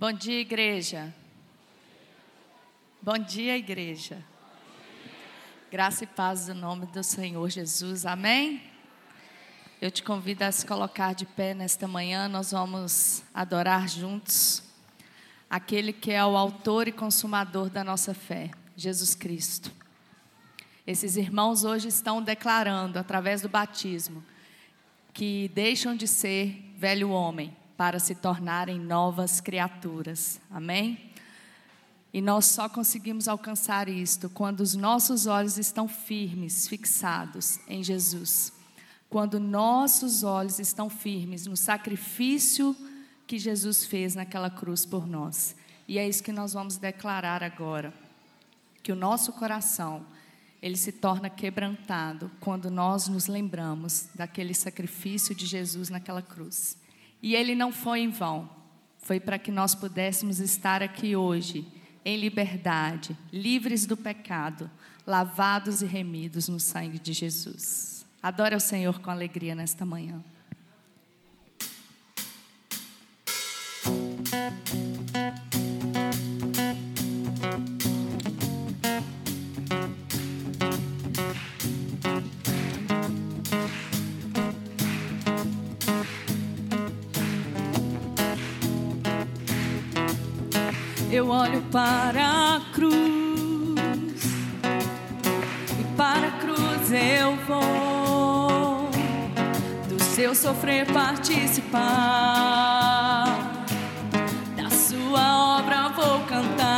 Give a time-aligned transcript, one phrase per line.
[0.00, 1.12] Bom dia, igreja.
[3.02, 4.24] Bom dia, igreja.
[5.72, 8.06] Graça e paz no nome do Senhor Jesus.
[8.06, 8.62] Amém?
[9.82, 12.28] Eu te convido a se colocar de pé nesta manhã.
[12.28, 14.62] Nós vamos adorar juntos
[15.50, 19.72] aquele que é o autor e consumador da nossa fé, Jesus Cristo.
[20.86, 24.24] Esses irmãos hoje estão declarando, através do batismo,
[25.12, 30.40] que deixam de ser velho homem para se tornarem novas criaturas.
[30.50, 31.12] Amém?
[32.12, 38.52] E nós só conseguimos alcançar isto quando os nossos olhos estão firmes, fixados em Jesus.
[39.08, 42.76] Quando nossos olhos estão firmes no sacrifício
[43.28, 45.54] que Jesus fez naquela cruz por nós.
[45.86, 47.94] E é isso que nós vamos declarar agora.
[48.82, 50.04] Que o nosso coração,
[50.60, 56.76] ele se torna quebrantado quando nós nos lembramos daquele sacrifício de Jesus naquela cruz.
[57.22, 58.48] E ele não foi em vão.
[58.98, 61.66] Foi para que nós pudéssemos estar aqui hoje,
[62.04, 64.70] em liberdade, livres do pecado,
[65.06, 68.06] lavados e remidos no sangue de Jesus.
[68.22, 70.22] Adore ao Senhor com alegria nesta manhã.
[91.10, 92.94] Eu olho para a cruz
[95.80, 98.90] e para a cruz eu vou.
[99.88, 101.78] Do seu sofrer participar
[104.56, 106.68] da sua obra vou cantar.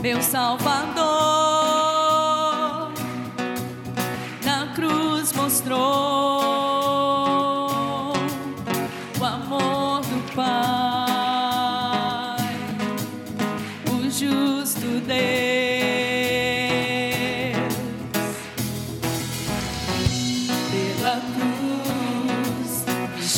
[0.00, 1.13] Meu Salvador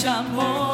[0.06, 0.65] me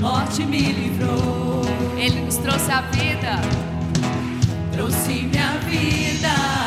[0.00, 1.62] morte me livrou.
[1.96, 3.40] Ele nos trouxe a vida,
[4.72, 6.59] trouxe minha vida.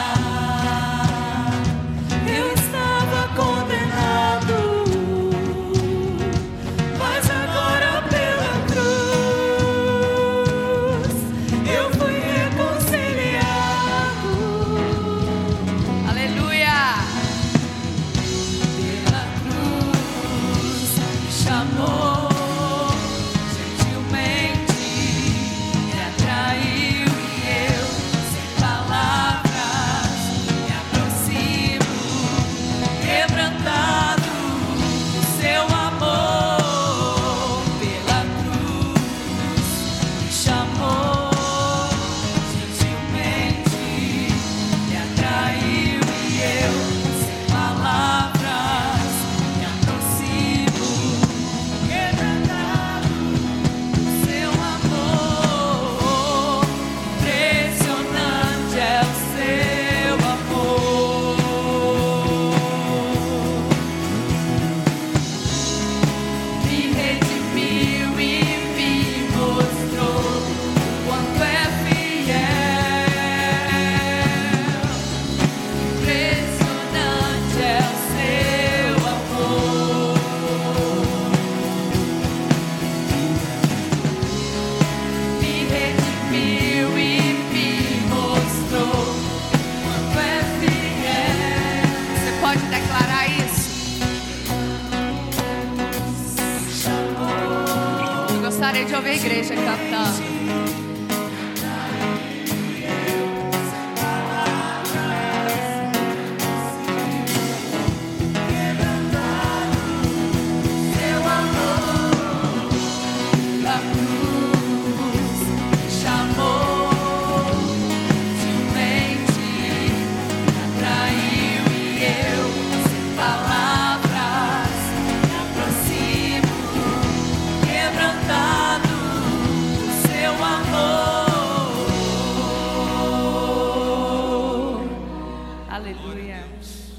[98.63, 100.32] Gostaria de ouvir a igreja cantando.